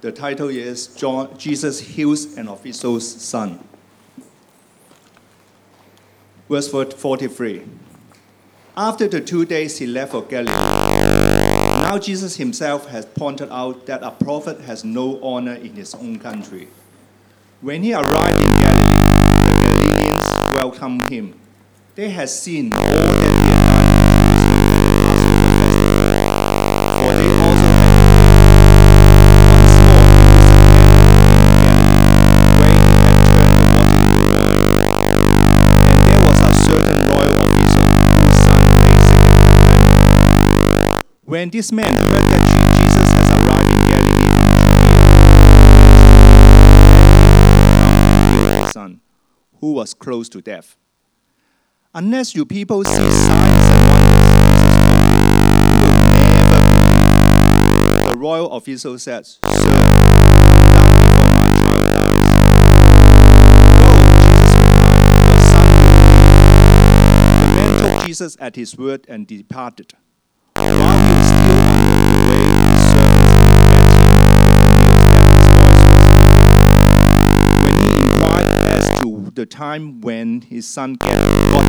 [0.00, 3.60] The title is John, Jesus Heals an Official's Son.
[6.48, 7.62] Verse 43.
[8.76, 10.52] After the two days he left for Galilee.
[10.52, 16.18] Now Jesus himself has pointed out that a prophet has no honor in his own
[16.18, 16.68] country.
[17.60, 19.04] When he arrived in Galilee,
[19.44, 21.38] the Galileans welcomed him.
[21.94, 23.49] They had seen all that
[41.40, 42.42] When this man heard that
[42.76, 43.80] Jesus has arrived in
[48.44, 49.00] Galilee son,
[49.58, 50.76] who was close to death.
[51.94, 53.08] Unless you people see signs
[53.72, 54.34] and wonders,
[55.16, 56.60] Jesus you will never
[57.96, 58.10] believe.
[58.10, 59.40] The royal official said, Sir,
[68.04, 69.94] Jesus at his word and departed.
[79.02, 81.14] To the time when his son got
[81.54, 81.66] one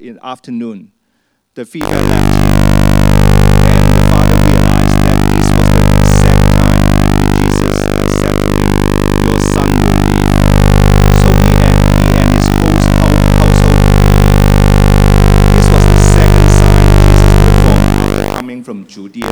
[0.00, 0.92] in the afternoon,
[1.54, 2.02] the fever left.
[3.66, 7.74] Then the father realized that this was the exact time which Jesus
[8.18, 8.70] said to him,
[9.26, 10.30] Your son will live.
[11.22, 14.46] So he and, he and his whole hou- household believed.
[15.54, 19.26] This was the second sign Jesus performed coming from Judea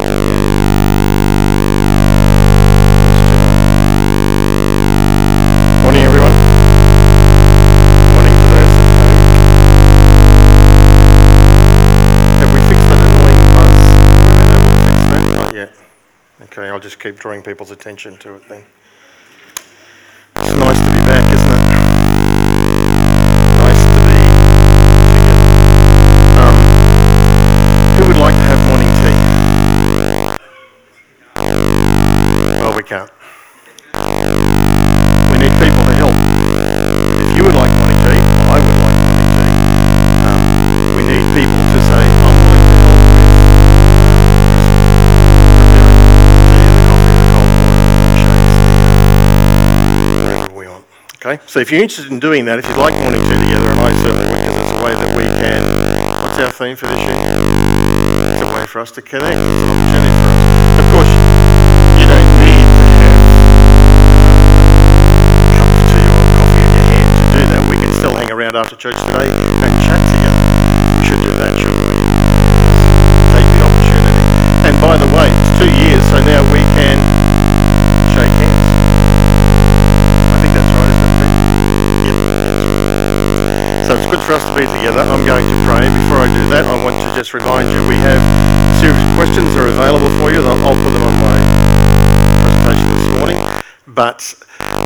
[16.44, 18.62] Okay, I'll just keep drawing people's attention to it then.
[20.36, 21.62] It's nice to be back, isn't it?
[23.64, 24.20] Nice to be
[25.16, 25.48] together.
[26.44, 26.56] Um,
[27.96, 29.16] who would like to have morning tea?
[32.60, 33.10] Well, we can't.
[35.32, 36.12] We need people to help.
[37.30, 37.83] If you would like
[51.24, 51.40] Okay?
[51.48, 53.88] So if you're interested in doing that, if you'd like morning tea together, and I
[54.04, 55.64] certainly would, because it's a way that we can,
[56.20, 57.16] what's our theme for this year?
[57.16, 59.32] It's a way for us to connect.
[59.32, 60.84] It's an opportunity for us.
[60.84, 61.08] Of course,
[61.96, 63.24] you don't need to have
[65.56, 67.62] cup of tea or coffee in your hand to do that.
[67.72, 70.44] We can still hang around after church today and chat together.
[71.00, 72.04] We should do that, shouldn't we?
[73.32, 74.20] Take the opportunity.
[74.68, 76.03] And by the way, it's two years,
[87.34, 90.38] remind you we have a series of questions that are available for you.
[90.38, 91.38] I'll I'll put them on my
[92.62, 93.40] presentation this morning.
[93.90, 94.18] But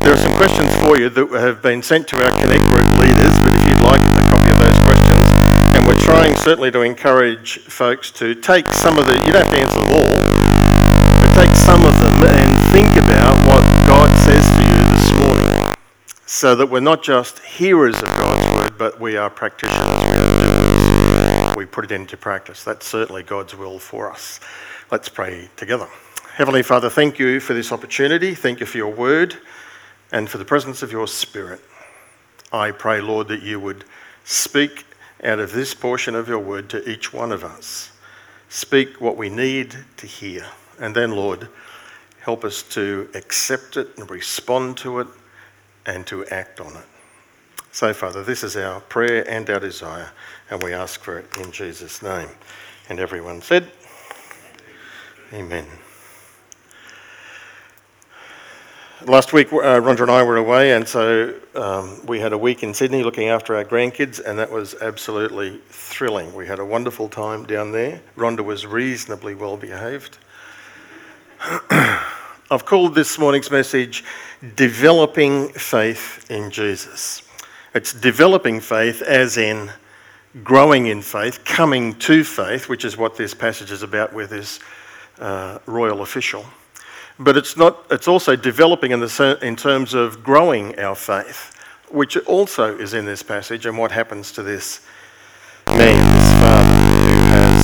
[0.01, 3.33] there are some questions for you that have been sent to our Connect Group leaders.
[3.45, 5.21] But if you'd like a copy of those questions,
[5.77, 9.53] and we're trying certainly to encourage folks to take some of the, you don't have
[9.53, 10.17] to answer them all,
[11.21, 15.77] but take some of them and think about what God says to you this morning.
[16.25, 19.85] So that we're not just hearers of God's word, but we are practitioners,
[21.59, 22.63] we put it into practice.
[22.63, 24.39] That's certainly God's will for us.
[24.89, 25.87] Let's pray together.
[26.35, 28.33] Heavenly Father, thank you for this opportunity.
[28.33, 29.35] Thank you for your word
[30.13, 31.59] and for the presence of your spirit.
[32.53, 33.83] I pray, Lord, that you would
[34.23, 34.85] speak
[35.21, 37.91] out of this portion of your word to each one of us.
[38.47, 40.45] Speak what we need to hear.
[40.79, 41.49] And then, Lord,
[42.21, 45.07] help us to accept it and respond to it
[45.85, 46.85] and to act on it.
[47.73, 50.09] So, Father, this is our prayer and our desire,
[50.49, 52.29] and we ask for it in Jesus' name.
[52.89, 53.71] And everyone said,
[55.33, 55.65] Amen.
[59.05, 62.63] Last week, uh, Rhonda and I were away, and so um, we had a week
[62.63, 66.33] in Sydney looking after our grandkids, and that was absolutely thrilling.
[66.35, 68.01] We had a wonderful time down there.
[68.17, 70.17] Rhonda was reasonably well behaved.
[72.51, 74.03] I've called this morning's message
[74.55, 77.21] Developing Faith in Jesus.
[77.73, 79.71] It's developing faith as in
[80.43, 84.59] growing in faith, coming to faith, which is what this passage is about with this
[85.19, 86.45] uh, royal official.
[87.17, 91.55] But it's, not, it's also developing in, the, in terms of growing our faith,
[91.89, 94.85] which also is in this passage and what happens to this
[95.67, 97.61] man, this father who has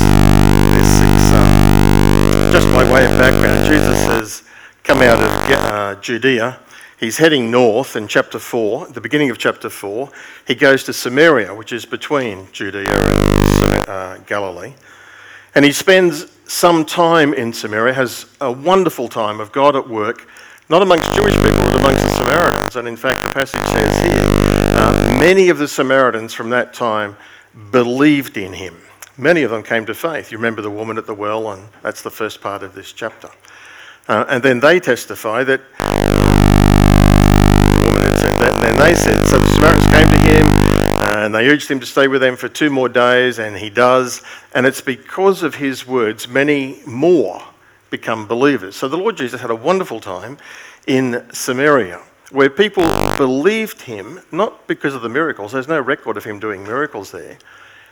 [0.76, 2.52] this sick son.
[2.52, 4.44] Just by way of background, Jesus has
[4.86, 6.60] Come out of uh, Judea
[6.98, 10.10] He's heading north in chapter 4, the beginning of chapter 4.
[10.48, 14.74] He goes to Samaria, which is between Judea and uh, Galilee.
[15.56, 20.30] And he spends some time in Samaria, has a wonderful time of God at work,
[20.70, 22.76] not amongst Jewish people, but amongst the Samaritans.
[22.78, 27.18] And in fact, the passage says here uh, many of the Samaritans from that time
[27.72, 28.78] believed in him.
[29.18, 30.32] Many of them came to faith.
[30.32, 33.30] You remember the woman at the well, and that's the first part of this chapter.
[34.08, 35.60] Uh, and then they testify that
[37.83, 38.06] woman
[38.66, 42.07] and they said, so the Samaritans came to him, and they urged him to stay
[42.07, 44.22] with them for two more days, and he does.
[44.54, 47.42] And it's because of his words, many more
[47.89, 48.75] become believers.
[48.75, 50.38] So the Lord Jesus had a wonderful time
[50.88, 52.01] in Samaria
[52.31, 52.83] where people
[53.18, 57.38] believed him, not because of the miracles, there's no record of him doing miracles there,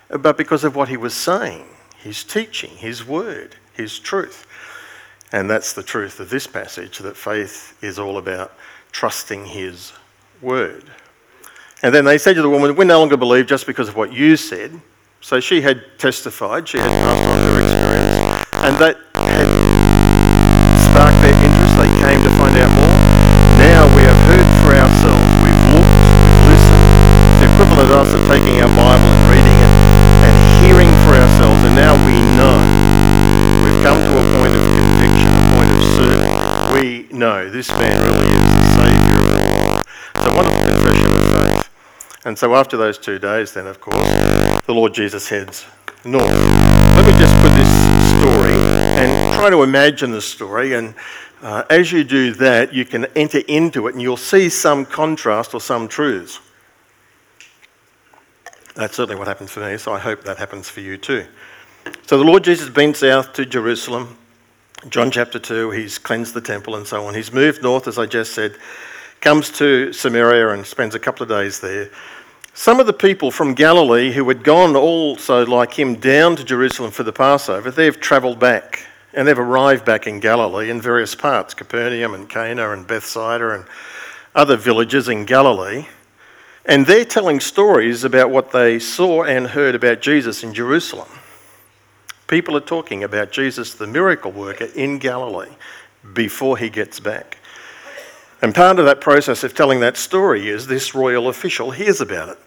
[0.10, 1.66] but because of what he was saying,
[1.98, 4.48] his teaching, his word, his truth.
[5.32, 8.54] And that's the truth of this passage that faith is all about
[8.94, 9.92] trusting his
[10.42, 10.86] word.
[11.84, 14.14] And then they said to the woman, We no longer believe just because of what
[14.14, 14.80] you said.
[15.20, 19.52] So she had testified, she had passed on her experience, and that had
[20.88, 21.74] sparked their interest.
[21.80, 22.98] They came to find out more.
[23.60, 26.88] Now we have heard for ourselves, we've looked, we've listened.
[27.40, 29.74] The equivalent of us of taking our Bible and reading it
[30.28, 32.60] and hearing for ourselves, and now we know.
[33.64, 36.36] We've come to a point of conviction, a point of certainty.
[36.76, 38.53] We know this man really is
[40.34, 42.26] It's a wonderful confession of faith.
[42.26, 43.96] And so after those two days, then, of course,
[44.66, 45.66] the Lord Jesus heads
[46.04, 46.26] north.
[46.26, 50.74] Let me just put this story and try to imagine the story.
[50.74, 50.96] And
[51.44, 55.54] uh, as you do that, you can enter into it and you'll see some contrast
[55.54, 56.40] or some truths.
[58.74, 61.28] That's certainly what happened for me, so I hope that happens for you too.
[62.08, 64.18] So the Lord Jesus has been south to Jerusalem.
[64.90, 67.14] John chapter 2, he's cleansed the temple and so on.
[67.14, 68.58] He's moved north, as I just said,
[69.24, 71.90] comes to Samaria and spends a couple of days there.
[72.54, 76.92] Some of the people from Galilee who had gone also, like him, down to Jerusalem
[76.92, 81.54] for the Passover, they've travelled back and they've arrived back in Galilee in various parts
[81.54, 83.66] Capernaum and Cana and Bethsaida and
[84.36, 85.86] other villages in Galilee.
[86.66, 91.08] And they're telling stories about what they saw and heard about Jesus in Jerusalem.
[92.28, 95.54] People are talking about Jesus, the miracle worker in Galilee,
[96.14, 97.38] before he gets back.
[98.44, 102.28] And part of that process of telling that story is this royal official hears about
[102.28, 102.38] it.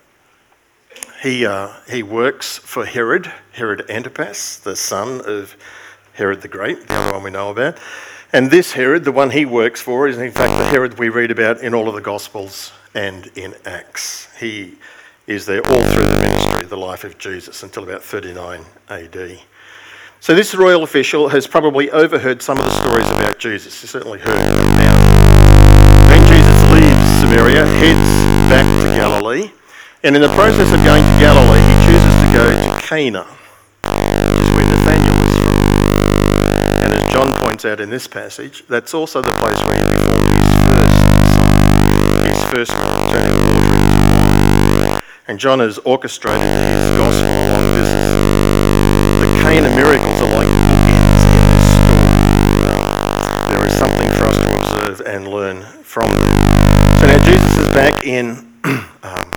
[1.23, 5.57] He, uh, he works for Herod, Herod Antipas, the son of
[6.13, 7.79] Herod the Great, the other one we know about.
[8.31, 11.31] And this Herod, the one he works for, is in fact the Herod we read
[11.31, 14.29] about in all of the Gospels and in Acts.
[14.39, 14.77] He
[15.27, 19.41] is there all through the ministry, the life of Jesus, until about 39 AD.
[20.21, 23.81] So this royal official has probably overheard some of the stories about Jesus.
[23.81, 24.96] He certainly heard
[27.37, 29.51] Samaria, heads back to Galilee,
[30.03, 33.25] and in the process of going to Galilee, he chooses to go to Cana,
[33.85, 35.53] which is where Nathaniel is from.
[36.81, 40.33] And as John points out in this passage, that's also the place where he performed
[40.33, 40.97] his first
[41.37, 45.05] sign, his first miracle, turning water into wine.
[45.29, 47.93] And John has orchestrated his gospel along this.
[49.21, 50.06] The Cana miracles
[58.07, 58.55] in
[59.03, 59.33] um,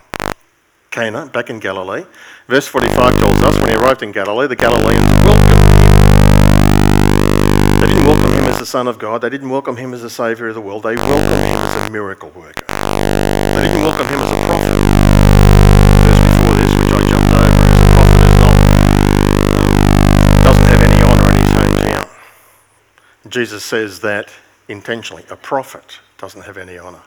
[0.91, 2.05] Cana, back in Galilee.
[2.47, 5.79] Verse 45 tells us when he arrived in Galilee, the Galileans welcomed him.
[7.81, 10.09] They didn't welcome him as the Son of God, they didn't welcome him as the
[10.09, 12.65] Saviour of the world, they welcomed him as a miracle worker.
[12.67, 14.77] They didn't welcome him as a prophet.
[16.05, 17.65] Verse before this, which I jumped over,
[17.97, 18.57] prophet not,
[19.57, 19.73] um,
[20.45, 22.05] doesn't have any honour in his hometown.
[23.31, 24.29] Jesus says that
[24.67, 25.25] intentionally.
[25.31, 27.01] A prophet doesn't have any honour.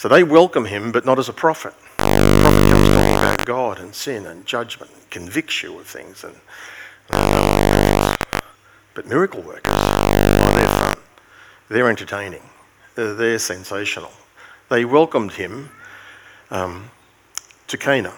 [0.00, 1.74] So they welcome him, but not as a prophet.
[1.98, 2.04] A
[2.40, 6.24] prophet comes talking about God and sin and judgment, and convicts you of things.
[6.24, 6.36] And,
[8.94, 10.96] but miracle workers, they're fun.
[11.68, 12.40] They're entertaining.
[12.94, 14.12] They're sensational.
[14.70, 15.68] They welcomed him
[16.50, 16.90] um,
[17.66, 18.14] to Cana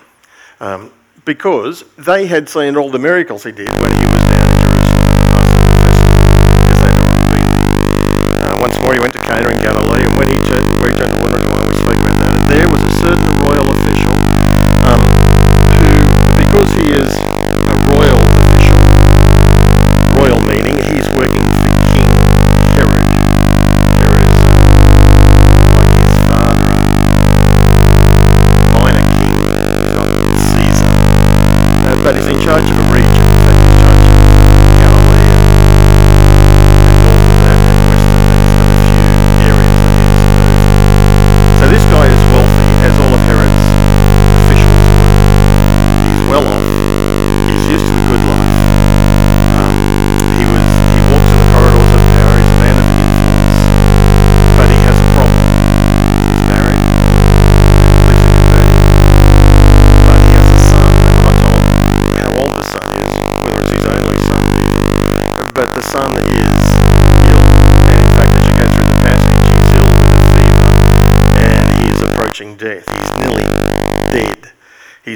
[0.61, 0.93] um,
[1.25, 5.99] because they had seen all the miracles he did when he was down in Jerusalem.
[8.39, 10.73] Uh, once more, he went to Cana in Galilee, and when he turned,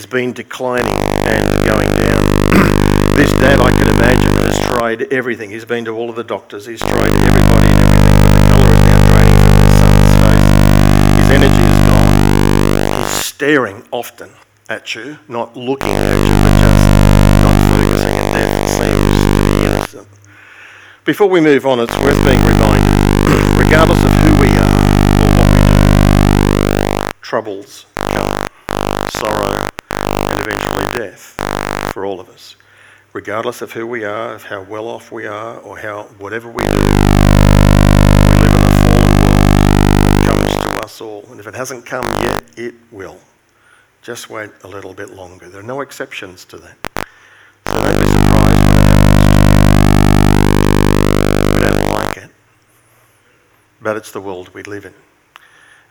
[0.07, 0.87] he's been declining
[1.27, 2.23] and going down.
[3.17, 5.51] this dad, I can imagine, has tried everything.
[5.51, 8.71] He's been to all of the doctors, he's tried everybody and everything, but the colour
[8.71, 10.47] is now draining from his son's face.
[11.19, 12.15] His energy is gone.
[13.03, 14.31] He's staring often
[14.69, 16.87] at you, not looking at you, but just
[17.43, 20.09] not focusing, and seems innocent.
[21.05, 24.87] Before we move on, it's worth being reminded, regardless of who we are
[25.19, 29.66] or what we do, troubles come, sorrow,
[30.47, 32.57] eventually death for all of us.
[33.13, 36.63] Regardless of who we are, of how well off we are, or how whatever we
[36.63, 36.85] do, we live
[38.43, 39.49] in a fallen world.
[40.27, 43.19] Comes to us all, and if it hasn't come yet, it will.
[44.03, 45.49] Just wait a little bit longer.
[45.49, 46.77] There are no exceptions to that.
[47.67, 48.95] So don't be surprised when it
[51.17, 51.51] happens.
[51.55, 52.31] We don't like it,
[53.81, 54.95] but it's the world we live in.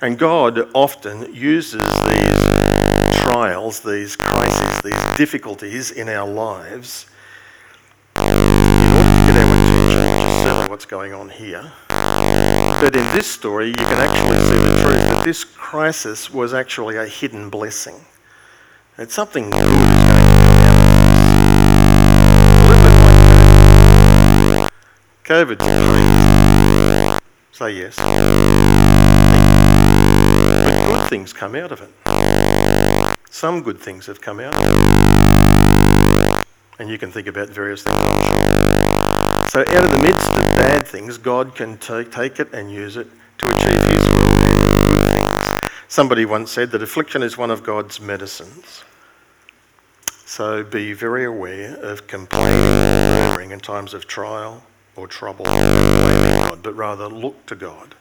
[0.01, 2.74] And God often uses these
[3.35, 7.05] trials, these crises, these difficulties in our lives
[8.15, 8.39] in order to
[9.27, 11.69] get our attention, is certainly what's going on here.
[11.89, 16.95] But in this story, you can actually see the truth that this crisis was actually
[16.95, 18.05] a hidden blessing.
[18.97, 19.67] It's something good to
[25.25, 25.57] COVID.
[25.57, 27.19] COVID's.
[27.51, 27.97] Say yes.
[30.63, 31.91] But good things come out of it.
[33.35, 34.55] Some good things have come out.
[36.79, 37.99] And you can think about various things,
[39.51, 42.95] So, out of the midst of bad things, God can take, take it and use
[42.95, 43.07] it
[43.39, 45.71] to achieve His will and good things.
[45.89, 48.85] Somebody once said that affliction is one of God's medicines.
[50.25, 54.63] So, be very aware of complaining in times of trial
[54.95, 57.95] or trouble but rather look to God.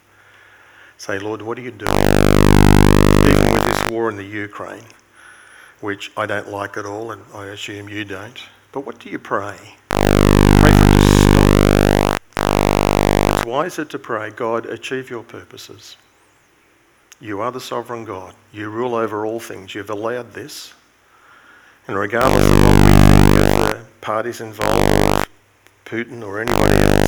[0.96, 1.90] Say, Lord, what are you doing?
[1.90, 4.84] Even with this war in the Ukraine,
[5.84, 8.40] which I don't like at all, and I assume you don't.
[8.72, 9.58] But what do you pray?
[13.36, 15.98] It's wiser to pray, God, achieve your purposes.
[17.20, 18.34] You are the sovereign God.
[18.50, 19.74] You rule over all things.
[19.74, 20.72] You've allowed this.
[21.86, 25.28] And regardless of what the parties involved,
[25.84, 27.03] Putin or anybody else,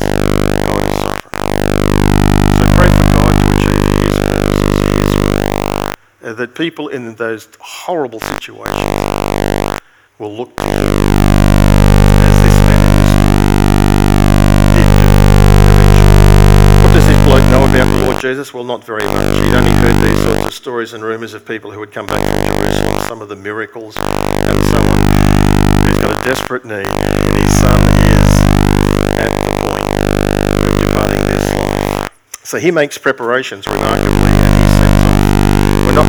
[6.27, 8.75] Uh, that people in those horrible situations
[10.19, 10.67] will look as
[12.43, 12.83] this man
[14.75, 15.07] did do
[15.63, 16.83] eventually.
[16.83, 18.53] What does this bloke know about the Lord Jesus?
[18.53, 19.23] Well, not very much.
[19.23, 22.19] He'd only heard these sorts of stories and rumours of people who had come back
[22.19, 24.99] from Jerusalem, some of the miracles and so on.
[25.87, 28.35] He's got a desperate need, and his son is
[29.15, 29.95] at the point
[30.59, 32.11] of departing this life.
[32.43, 34.46] So he makes preparations remarkably,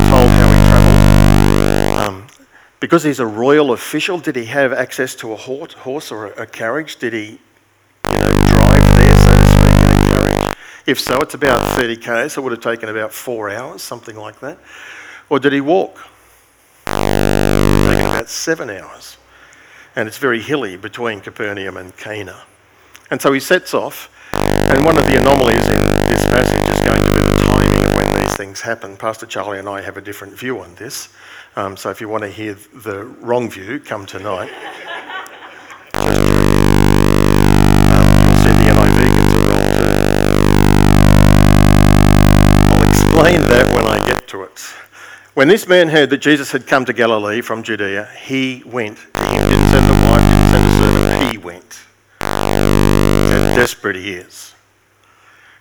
[0.10, 2.08] told how he travelled.
[2.08, 2.28] Um,
[2.80, 6.98] because he's a royal official, did he have access to a horse or a carriage?
[6.98, 10.58] Did he, you know, drive there, so to speak, in a carriage?
[10.86, 12.34] If so, it's about 30 k's.
[12.34, 14.60] So it would have taken about four hours, something like that.
[15.30, 16.08] Or did he walk?
[16.86, 19.18] Taken about seven hours.
[19.96, 22.44] And it's very hilly between Capernaum and Cana.
[23.12, 24.10] And so he sets off.
[24.34, 26.07] And one of the anomalies in
[28.38, 28.96] things happen.
[28.96, 31.10] Pastor Charlie and I have a different view on this.
[31.56, 34.52] Um, so if you want to hear the wrong view, come tonight.
[35.96, 36.68] Um.
[42.70, 44.60] I'll explain that when I get to it.
[45.34, 49.00] When this man heard that Jesus had come to Galilee from Judea, he went.
[49.00, 51.80] He didn't send the wife, didn't send a servant, he went.
[52.22, 54.54] How desperate he is.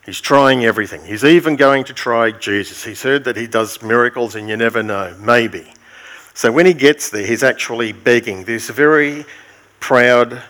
[0.07, 1.05] He's trying everything.
[1.05, 2.85] He's even going to try Jesus.
[2.85, 5.67] He's heard that he does miracles, and you never know, maybe.
[6.33, 8.45] So when he gets there, he's actually begging.
[8.45, 9.25] This very
[9.81, 10.43] proud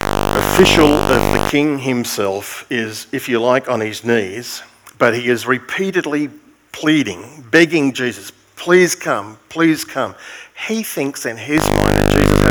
[0.00, 4.62] official of the king himself is, if you like, on his knees,
[4.98, 6.28] but he is repeatedly
[6.72, 10.16] pleading, begging Jesus, please come, please come.
[10.66, 12.41] He thinks in his mind that Jesus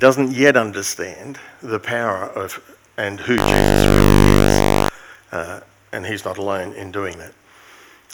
[0.00, 4.90] doesn't yet understand the power of and who Jesus really is.
[5.30, 5.60] Uh,
[5.92, 7.32] and he's not alone in doing that.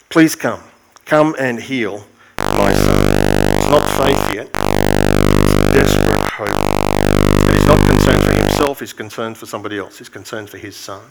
[0.09, 0.61] Please come.
[1.05, 2.05] Come and heal
[2.39, 3.07] my son.
[3.57, 6.49] It's not faith yet, it's desperate hope.
[7.47, 9.99] And he's not concerned for himself, he's concerned for somebody else.
[9.99, 11.03] He's concerned for his son.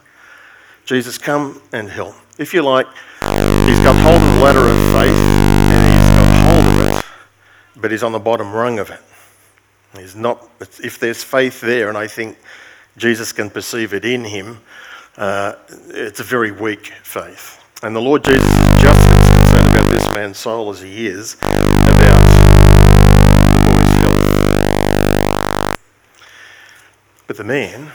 [0.83, 2.15] Jesus, come and help.
[2.37, 5.15] If you like, he's got hold of the ladder of faith
[5.71, 8.99] and he's got hold of it, but he's on the bottom rung of it.
[9.97, 12.37] He's not, if there's faith there, and I think
[12.97, 14.59] Jesus can perceive it in him,
[15.17, 15.53] uh,
[15.89, 17.61] it's a very weak faith.
[17.83, 21.35] And the Lord Jesus is just as concerned about this man's soul as he is
[21.35, 22.45] about the boy's health.
[27.27, 27.91] But the man,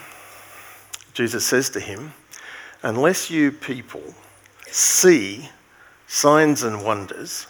[1.14, 2.12] Jesus says to him,
[2.82, 4.14] unless you people
[4.66, 5.48] see
[6.06, 7.46] signs and wonders,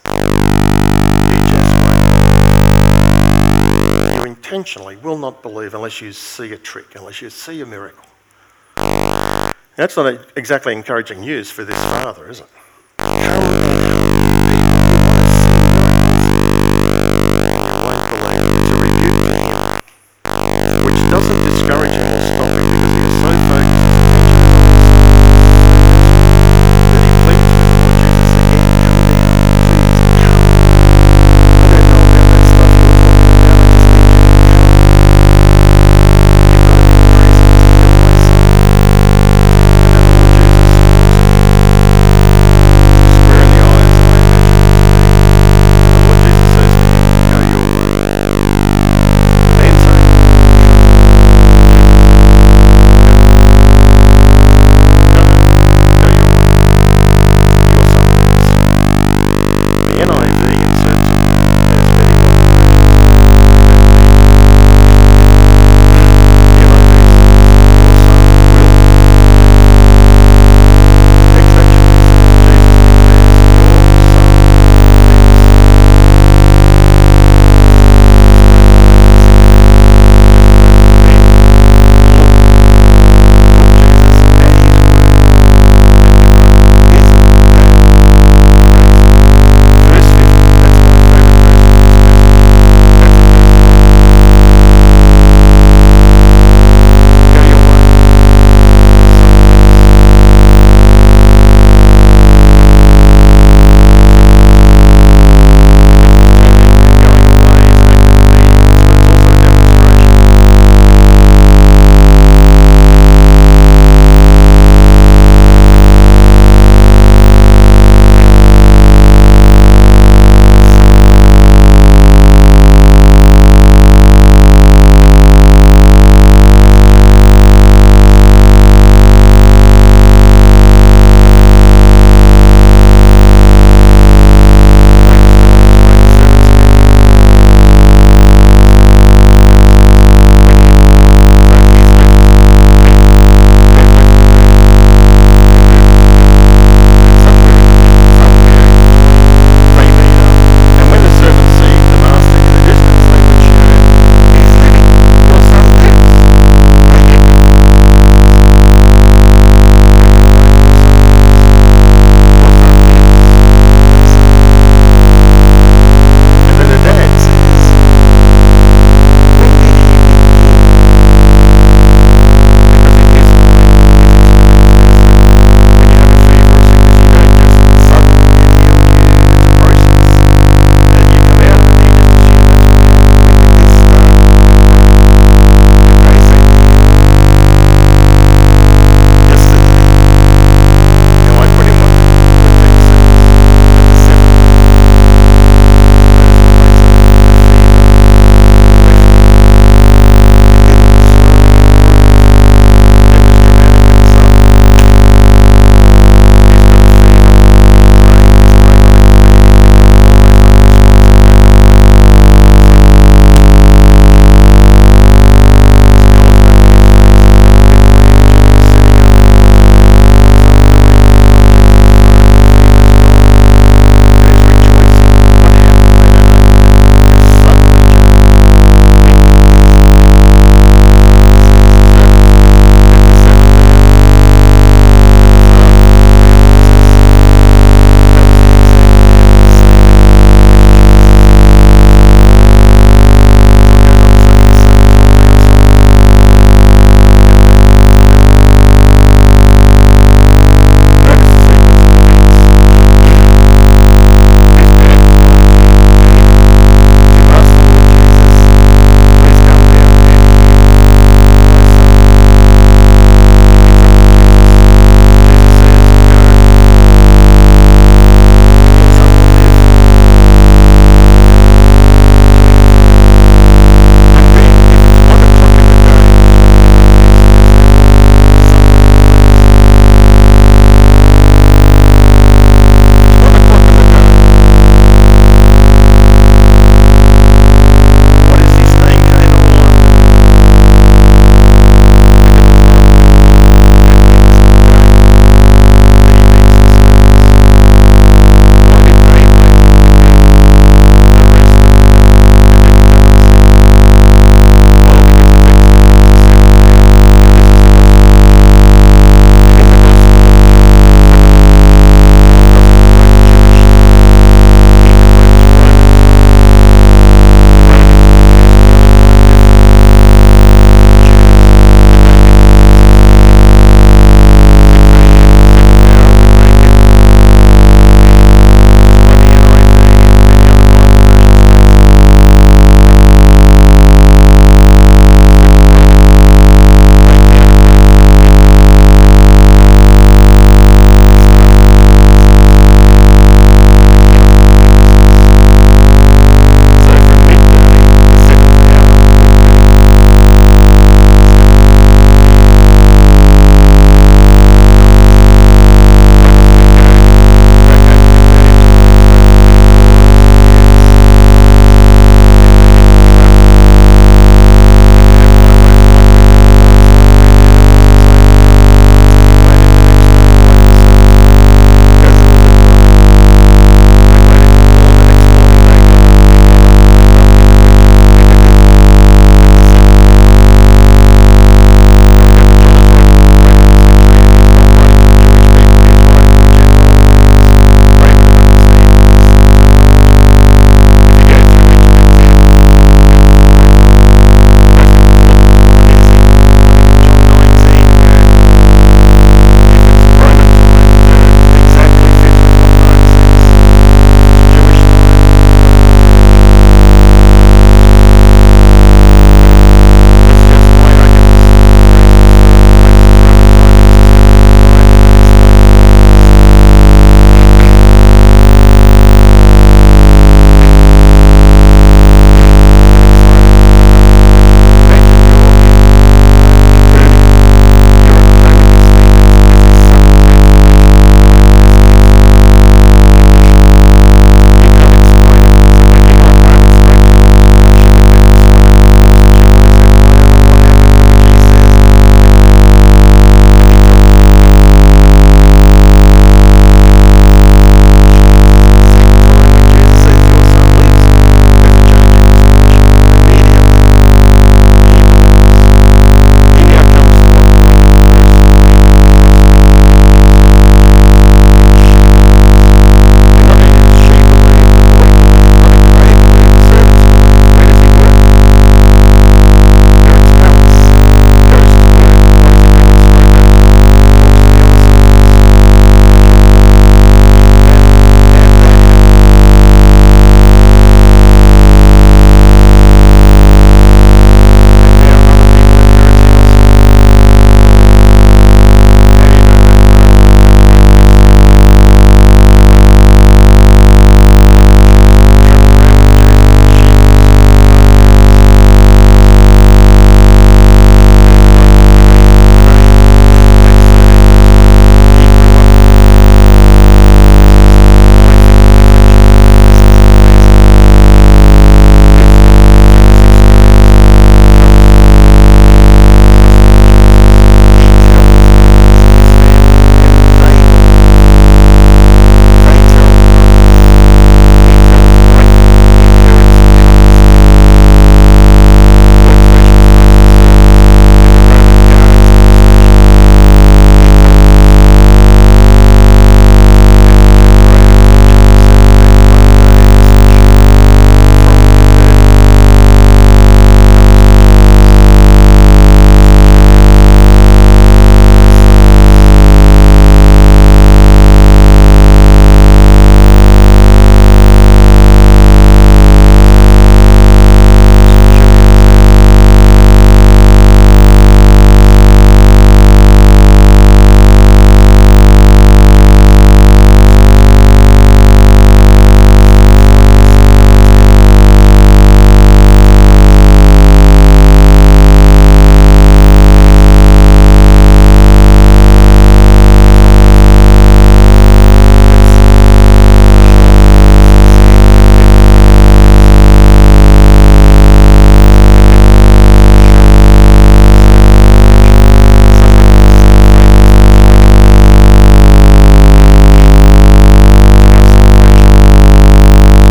[4.50, 8.04] intentionally will not believe unless you see a trick, unless you see a miracle.
[9.76, 12.46] That's not exactly encouraging news for this father, is it?